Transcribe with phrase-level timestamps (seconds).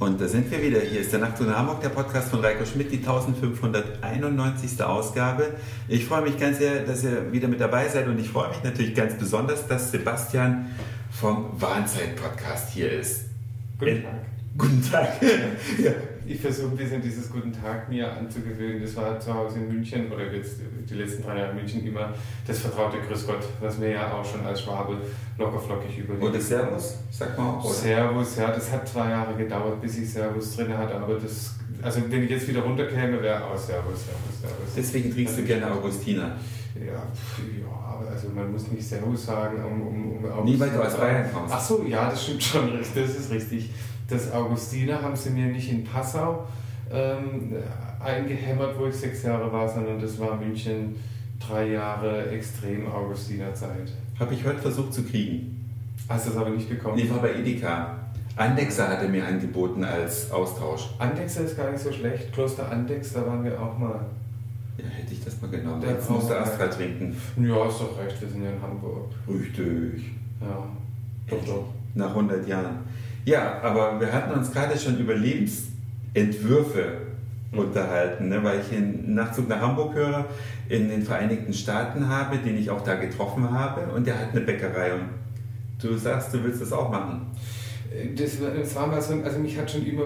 [0.00, 0.80] Und da sind wir wieder.
[0.80, 4.82] Hier ist der Nacht in Hamburg, der Podcast von Reiko Schmidt, die 1591.
[4.82, 5.50] Ausgabe.
[5.88, 8.64] Ich freue mich ganz sehr, dass ihr wieder mit dabei seid und ich freue mich
[8.64, 10.70] natürlich ganz besonders, dass Sebastian
[11.10, 13.26] vom Warnzeit-Podcast hier ist.
[13.78, 14.24] Guten Tag.
[14.56, 15.22] Guten Tag.
[15.78, 15.92] ja.
[16.30, 18.80] Ich versuche ein bisschen dieses Guten Tag mir anzugewöhnen.
[18.80, 22.14] Das war zu Hause in München oder jetzt die letzten drei Jahre in München immer
[22.46, 24.96] das vertraute Grüß Gott, was mir ja auch schon als Schwabe
[25.36, 26.24] lockerflockig überlegt.
[26.24, 27.64] Oder Servus, sag mal auch.
[27.64, 27.74] Oder?
[27.74, 32.00] Servus, ja, das hat zwei Jahre gedauert, bis ich Servus drin hatte, aber das, also
[32.08, 34.74] wenn ich jetzt wieder runterkäme, wäre auch Servus, Servus, Servus.
[34.76, 36.36] Deswegen trinkst du gerne Augustiner.
[36.76, 40.96] Ja, ja, also man muss nicht Servus sagen, um, um, um Nie, weil du aus
[40.96, 41.52] Bayern kommst.
[41.52, 43.70] Ach so, ja, das stimmt schon, das ist richtig
[44.10, 46.46] das Augustiner haben sie mir nicht in Passau
[46.92, 47.54] ähm,
[48.00, 50.96] eingehämmert, wo ich sechs Jahre war, sondern das war München
[51.38, 53.92] drei Jahre extrem Augustinerzeit.
[54.18, 55.70] Habe ich heute versucht zu kriegen.
[56.08, 56.98] Hast du das aber nicht bekommen?
[56.98, 57.96] Ich war bei Edeka.
[58.36, 60.88] Andexer hatte mir angeboten als Austausch.
[60.98, 62.32] Andexer ist gar nicht so schlecht.
[62.32, 64.06] Kloster Andex, da waren wir auch mal.
[64.78, 65.80] Ja, hätte ich das mal genommen.
[65.80, 67.16] Der Jetzt musste Astra trinken.
[67.36, 69.10] Ja, ist doch recht, wir sind ja in Hamburg.
[69.28, 70.12] Richtig.
[70.40, 70.66] Ja.
[71.28, 71.64] Doch, doch.
[71.94, 72.78] Nach 100 Jahren.
[73.24, 76.98] Ja, aber wir hatten uns gerade schon über Lebensentwürfe
[77.52, 80.26] unterhalten, ne, weil ich einen Nachzug nach Hamburg höre,
[80.68, 83.92] in den Vereinigten Staaten habe, den ich auch da getroffen habe.
[83.92, 84.94] Und der hat eine Bäckerei.
[84.94, 85.08] Und
[85.82, 87.26] du sagst, du willst das auch machen.
[88.16, 90.04] Das, das war mal so, also mich hat schon immer,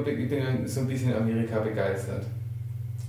[0.65, 2.25] so ein bisschen Amerika begeistert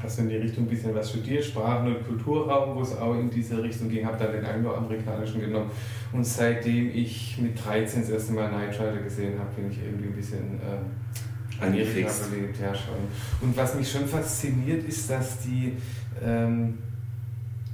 [0.06, 3.30] also in die Richtung ein bisschen was studiert, Sprachen- und Kulturraum, wo es auch in
[3.30, 5.72] diese Richtung ging, habe dann den angloamerikanischen genommen.
[6.14, 10.08] Und seitdem ich mit 13 das erste Mal Night Rider gesehen habe, bin ich irgendwie
[10.08, 12.58] ein bisschen äh, verliebt.
[12.62, 12.95] Ja, schon.
[13.42, 15.73] Und was mich schon fasziniert, ist, dass die
[16.23, 16.78] ähm,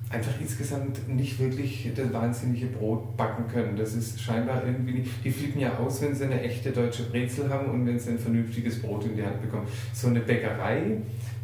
[0.09, 3.75] einfach insgesamt nicht wirklich das wahnsinnige Brot backen können.
[3.77, 5.11] Das ist scheinbar irgendwie nicht.
[5.23, 8.19] Die flippen ja aus, wenn sie eine echte deutsche Brezel haben und wenn sie ein
[8.19, 9.67] vernünftiges Brot in die Hand bekommen.
[9.93, 10.97] So eine Bäckerei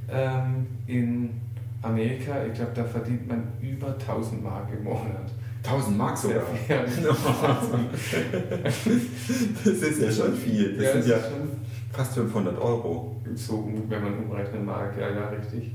[0.09, 1.29] ähm, in
[1.81, 5.31] Amerika, ich glaube, da verdient man über 1000 Mark im Monat.
[5.63, 6.43] 1000 Mark sogar?
[6.69, 6.95] Ja, das
[9.65, 10.77] ist ja schon viel.
[10.77, 11.17] Das ja, sind ja
[11.91, 13.15] fast 500 Euro.
[13.35, 15.73] So, wenn man umrechnen mag, ja, ja, richtig.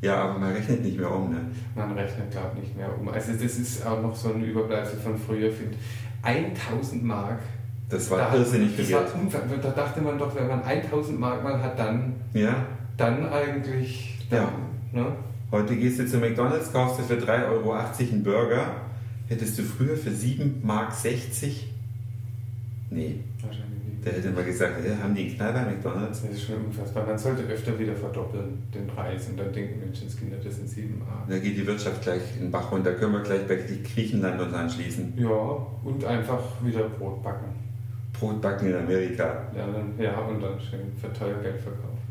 [0.00, 1.40] Ja, aber man rechnet nicht mehr um, ne?
[1.74, 3.08] Man rechnet, glaube ich, nicht mehr um.
[3.08, 5.76] Also das ist auch noch so ein Überbleibsel von früher, finde
[6.22, 7.40] 1000 Mark.
[7.88, 9.06] Das war da irrsinnig viel Geld.
[9.62, 12.14] Da dachte man doch, wenn man 1000 Mark mal hat, dann...
[12.32, 14.18] Ja dann eigentlich.
[14.30, 14.48] Dann,
[14.92, 15.02] ja.
[15.02, 15.16] Ne?
[15.50, 18.66] Heute gehst du zu McDonalds, kaufst du für 3,80 Euro einen Burger.
[19.28, 20.92] Hättest du früher für 7,60 Mark?
[22.90, 23.20] Nee.
[23.40, 24.06] Wahrscheinlich nicht.
[24.06, 26.22] Da hätte man gesagt, ja, haben die einen Knall bei McDonalds?
[26.22, 27.06] Das ist schon unfassbar.
[27.06, 29.28] Man sollte öfter wieder verdoppeln, den Preis.
[29.28, 31.28] Und dann denken Menschenskinder, das sind 7 Mark.
[31.28, 32.92] Da geht die Wirtschaft gleich in den Bach runter.
[32.92, 35.14] Da können wir gleich bei Griechenland uns anschließen.
[35.16, 37.46] Ja, und einfach wieder Brot backen.
[38.12, 39.46] Brot backen in Amerika.
[39.56, 42.03] Ja, dann, ja und dann schön für teuer Geld verkaufen.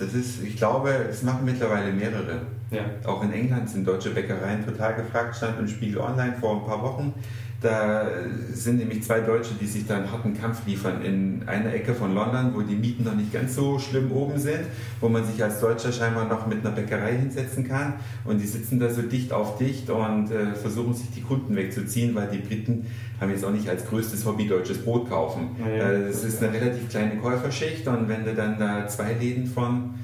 [0.00, 2.40] Das ist, ich glaube, es machen mittlerweile mehrere.
[2.70, 2.82] Ja.
[3.04, 6.82] Auch in England sind deutsche Bäckereien total gefragt, stand im Spiegel Online vor ein paar
[6.82, 7.14] Wochen.
[7.60, 8.06] Da
[8.54, 12.14] sind nämlich zwei Deutsche, die sich da einen harten Kampf liefern in einer Ecke von
[12.14, 14.60] London, wo die Mieten noch nicht ganz so schlimm oben sind,
[15.00, 17.94] wo man sich als Deutscher scheinbar noch mit einer Bäckerei hinsetzen kann.
[18.24, 22.14] Und die sitzen da so dicht auf dicht und äh, versuchen sich die Kunden wegzuziehen,
[22.14, 22.86] weil die Briten
[23.20, 25.50] haben jetzt auch nicht als größtes Hobby deutsches Brot kaufen.
[25.58, 29.46] Ja, äh, das ist eine relativ kleine Käuferschicht und wenn du dann da zwei Läden
[29.46, 29.96] von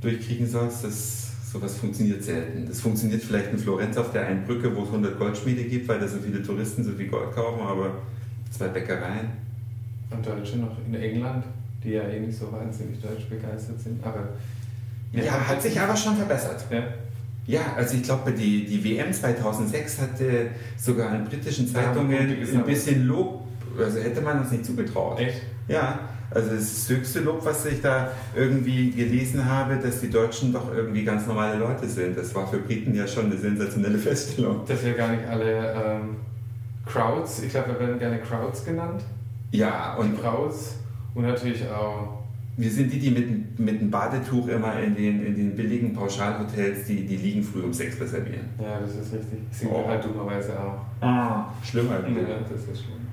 [0.00, 2.66] durchkriegen sollst, das sowas funktioniert selten.
[2.66, 6.00] Das funktioniert vielleicht in Florenz auf der einen Brücke, wo es 100 Goldschmiede gibt, weil
[6.00, 7.98] da so viele Touristen so viel Gold kaufen, aber
[8.50, 9.28] zwei Bäckereien.
[10.10, 11.44] Und Deutsche noch in England,
[11.84, 14.02] die ja eh nicht so wahnsinnig deutsch begeistert sind.
[14.04, 14.28] Aber
[15.12, 16.64] ja, hat sich aber schon verbessert.
[16.70, 16.84] Ja.
[17.44, 23.06] Ja, also ich glaube, die, die WM 2006 hatte sogar in britischen Zeitungen ein bisschen
[23.06, 23.42] Lob,
[23.76, 25.18] also hätte man uns nicht zugetraut.
[25.18, 25.42] Echt?
[25.66, 25.98] Ja,
[26.34, 30.52] also das ist das höchste Lob, was ich da irgendwie gelesen habe, dass die Deutschen
[30.52, 32.16] doch irgendwie ganz normale Leute sind.
[32.16, 34.62] Das war für Briten ja schon eine sensationelle Feststellung.
[34.66, 36.16] Dass wir gar nicht alle ähm,
[36.86, 39.02] Crowds, ich glaube, wir werden gerne Crowds genannt.
[39.50, 40.76] Ja, und Crowds
[41.14, 42.22] und natürlich auch
[42.56, 46.84] wir sind die, die mit, mit dem Badetuch immer in den, in den billigen Pauschalhotels,
[46.86, 48.50] die, die liegen früh um sechs reservieren.
[48.60, 49.38] Ja, das ist richtig.
[49.50, 49.78] Sind oh.
[49.78, 50.80] wir halt dummerweise auch.
[51.00, 52.00] Ah, schlimmer.
[52.00, 53.06] Ja, das ist schlimm.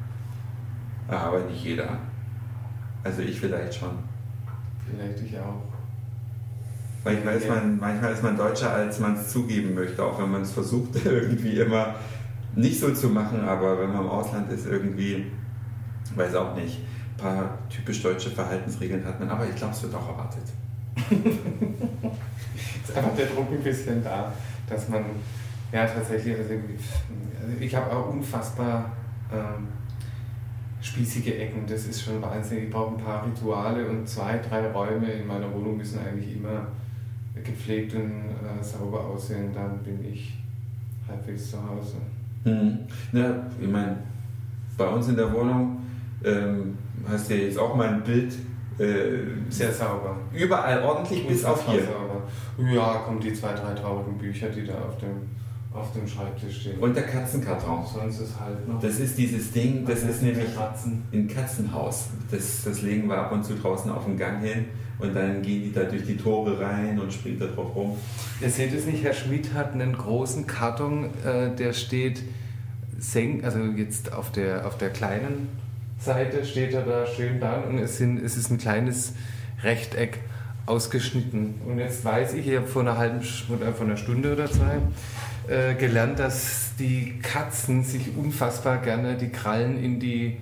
[1.07, 1.99] Aber nicht jeder.
[3.03, 3.91] Also ich vielleicht schon.
[4.85, 5.63] Vielleicht ich auch.
[7.03, 10.41] Manchmal ist, man, manchmal ist man deutscher, als man es zugeben möchte, auch wenn man
[10.41, 11.95] es versucht, irgendwie immer
[12.55, 15.27] nicht so zu machen, aber wenn man im Ausland ist, irgendwie,
[16.15, 19.95] weiß auch nicht, ein paar typisch deutsche Verhaltensregeln hat man, aber ich glaube, es wird
[19.95, 20.43] auch erwartet.
[22.83, 24.33] ist einfach der Druck ein bisschen da,
[24.67, 25.05] dass man,
[25.71, 26.53] ja tatsächlich, also
[27.59, 28.91] ich habe auch unfassbar
[29.31, 29.67] ähm,
[30.81, 31.65] spießige Ecken.
[31.67, 32.65] Das ist schon wahnsinnig.
[32.65, 36.67] Ich brauche ein paar Rituale und zwei, drei Räume in meiner Wohnung müssen eigentlich immer
[37.43, 39.51] gepflegt und äh, sauber aussehen.
[39.53, 40.37] Dann bin ich
[41.07, 41.97] halbwegs zu Hause.
[42.45, 42.79] Mhm.
[43.11, 43.97] Ja, ich meine,
[44.77, 45.81] bei uns in der Wohnung
[46.23, 46.77] ähm,
[47.07, 48.33] hast du ja jetzt auch mal ein Bild.
[48.77, 50.15] Äh, Sehr sauber.
[50.33, 51.81] Überall ordentlich, bis auf hier.
[51.83, 52.23] Sauber.
[52.71, 55.27] Ja, kommen die zwei, drei traurigen Bücher, die da auf dem
[55.73, 56.79] auf dem Schreibtisch stehen.
[56.79, 57.85] Und der Katzenkarton.
[57.85, 58.79] Sonst ist halt noch.
[58.81, 61.03] Das ist dieses Ding, das ist nämlich Katzen.
[61.13, 62.05] ein Katzenhaus.
[62.31, 64.65] Das, das legen wir ab und zu draußen auf den Gang hin
[64.97, 67.97] und dann gehen die da durch die Tore rein und springen da drauf rum.
[68.41, 72.23] Ihr seht es nicht, Herr Schmidt hat einen großen Karton, äh, der steht
[72.97, 75.47] senk, also jetzt auf der, auf der kleinen
[75.99, 79.13] Seite steht er da schön da und es, sind, es ist ein kleines
[79.63, 80.19] Rechteck
[80.65, 81.55] ausgeschnitten.
[81.65, 83.19] Und jetzt weiß ich, ich habe vor einer halben
[83.49, 84.77] oder vor einer Stunde oder zwei
[85.49, 90.37] äh, gelernt, dass die Katzen sich unfassbar gerne die Krallen in die,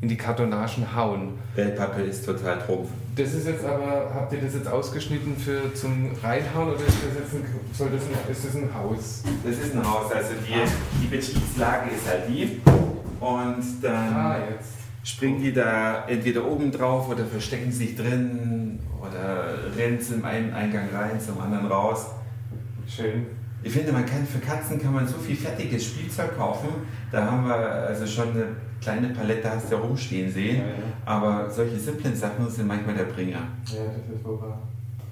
[0.00, 1.34] in die Kartonagen hauen.
[1.54, 2.88] Wellpappe ist total trumpf.
[3.14, 7.20] Das ist jetzt aber, habt ihr das jetzt ausgeschnitten für zum Reinhauen oder ist das
[7.20, 9.22] jetzt ein, soll das ein, ist das ein Haus?
[9.44, 12.60] Das ist ein Haus, also die, die Betriebslage ist halt die.
[13.20, 14.38] Und dann ah,
[15.04, 20.88] springen die da entweder oben drauf oder verstecken sich drin oder rennen zum einen Eingang
[20.92, 22.06] rein, zum anderen raus.
[22.88, 23.38] Schön.
[23.68, 26.68] Ich finde, man kann für Katzen kann man so viel fertiges Spielzeug kaufen.
[27.12, 28.46] Da haben wir also schon eine
[28.80, 30.56] kleine Palette, hast du ja rumstehen sehen.
[30.56, 30.72] Ja, ja.
[31.04, 33.42] Aber solche simplen Sachen sind manchmal der Bringer.
[33.66, 34.58] Ja, das ist wohl wahr.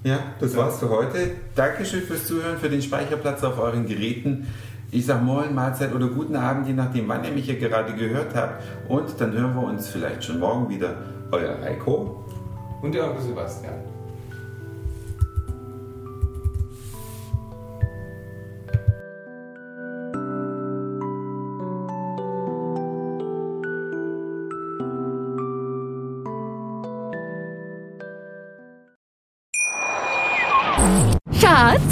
[0.03, 0.57] Ja, das ja.
[0.57, 1.35] war's für heute.
[1.53, 4.47] Dankeschön fürs Zuhören, für den Speicherplatz auf euren Geräten.
[4.89, 8.33] Ich sage Moin, Mahlzeit oder guten Abend, je nachdem, wann ihr mich hier gerade gehört
[8.33, 8.63] habt.
[8.89, 10.95] Und dann hören wir uns vielleicht schon morgen wieder.
[11.31, 12.25] Euer Heiko.
[12.81, 13.75] Und der Onkel Sebastian.